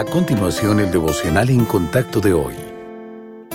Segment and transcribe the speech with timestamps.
[0.00, 2.54] A continuación, el devocional en contacto de hoy.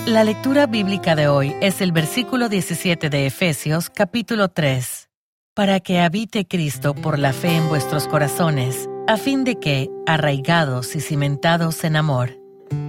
[0.06, 5.08] La lectura bíblica de hoy es el versículo 17 de Efesios capítulo 3.
[5.54, 10.94] Para que habite Cristo por la fe en vuestros corazones, a fin de que, arraigados
[10.94, 12.38] y cimentados en amor,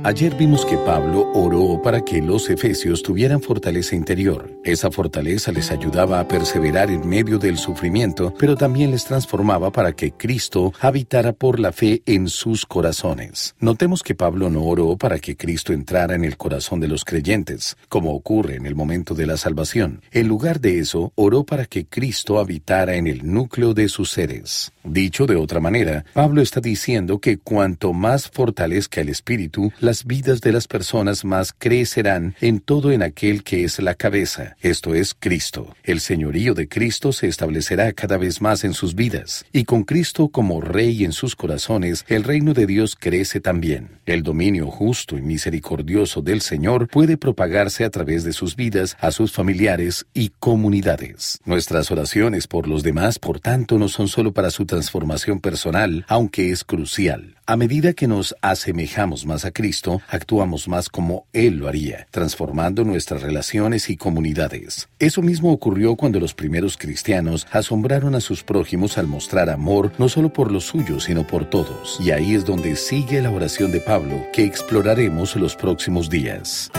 [0.04, 4.50] Ayer vimos que Pablo oró para que los efesios tuvieran fortaleza interior.
[4.64, 9.94] Esa fortaleza les ayudaba a perseverar en medio del sufrimiento, pero también les transformaba para
[9.94, 13.56] que Cristo habitara por la fe en sus corazones.
[13.60, 17.76] Notemos que Pablo no oró para que Cristo entrara en el corazón de los creyentes,
[17.90, 20.02] como ocurre en el momento de la salvación.
[20.12, 24.72] En lugar de eso, oró para que Cristo habitara en el núcleo de sus seres.
[24.86, 30.42] Dicho de otra manera, Pablo está diciendo que cuanto más fortalezca el Espíritu, las vidas
[30.42, 35.14] de las personas más crecerán en todo en aquel que es la cabeza, esto es
[35.14, 35.76] Cristo.
[35.84, 40.30] El señorío de Cristo se establecerá cada vez más en sus vidas, y con Cristo
[40.30, 44.00] como Rey en sus corazones, el reino de Dios crece también.
[44.06, 49.12] El dominio justo y misericordioso del Señor puede propagarse a través de sus vidas a
[49.12, 51.40] sus familiares y comunidades.
[51.46, 56.52] Nuestras oraciones por los demás, por tanto, no son solo para su transformación personal, aunque
[56.52, 57.36] es crucial.
[57.46, 62.84] A medida que nos asemejamos más a Cristo, actuamos más como Él lo haría, transformando
[62.84, 64.88] nuestras relaciones y comunidades.
[65.00, 70.10] Eso mismo ocurrió cuando los primeros cristianos asombraron a sus prójimos al mostrar amor no
[70.10, 71.98] solo por los suyos, sino por todos.
[72.00, 76.70] Y ahí es donde sigue la oración de Pablo, que exploraremos los próximos días.